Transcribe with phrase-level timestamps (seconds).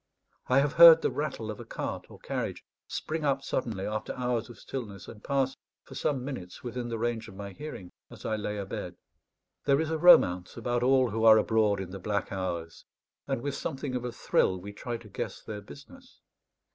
[0.47, 4.49] I have heard the rattle of a cart or carriage spring up suddenly after hours
[4.49, 8.35] of stillness, and pass, for some minutes, within the range of my hearing as I
[8.35, 8.95] lay abed.
[9.65, 12.83] There is a romance about all who are abroad in the black hours,
[13.27, 16.19] and with something of a thrill we try to guess their business.